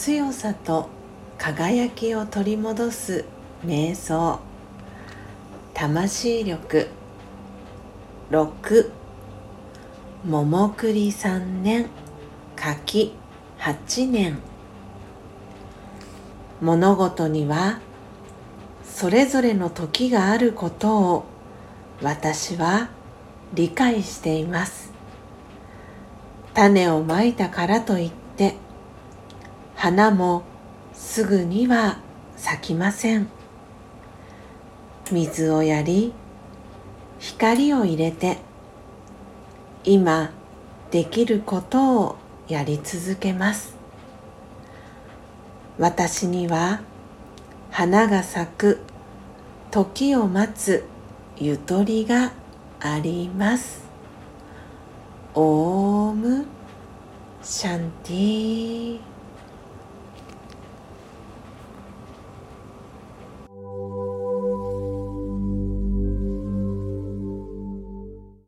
[0.00, 0.88] 強さと
[1.36, 3.26] 輝きを取り戻す
[3.62, 4.40] 瞑想。
[5.74, 6.88] 魂力
[8.30, 8.90] 6
[10.24, 11.90] 桃栗3年。
[12.56, 13.12] 柿
[13.58, 14.38] 8年。
[16.62, 17.80] 物事には
[18.82, 21.24] それぞれの時があることを
[22.00, 22.88] 私は
[23.52, 24.94] 理解しています。
[26.54, 28.54] 種をまいたからといって
[29.80, 30.42] 花も
[30.92, 32.00] すぐには
[32.36, 33.30] 咲きません。
[35.10, 36.12] 水をやり
[37.18, 38.36] 光を入れて
[39.82, 40.32] 今
[40.90, 42.16] できることを
[42.46, 43.74] やり続けます。
[45.78, 46.82] 私には
[47.70, 48.80] 花が咲く
[49.70, 50.84] 時を待つ
[51.38, 52.32] ゆとりが
[52.80, 53.88] あります。
[55.32, 56.44] オーム
[57.42, 59.19] シャンティー。